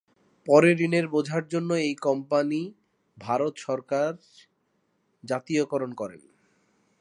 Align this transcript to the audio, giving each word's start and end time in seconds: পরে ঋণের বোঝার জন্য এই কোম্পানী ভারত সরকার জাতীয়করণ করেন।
পরে 0.47 0.69
ঋণের 0.79 1.05
বোঝার 1.07 1.43
জন্য 1.47 1.69
এই 1.87 1.95
কোম্পানী 2.01 2.61
ভারত 3.17 3.53
সরকার 3.57 4.11
জাতীয়করণ 5.23 5.91
করেন। 5.93 6.21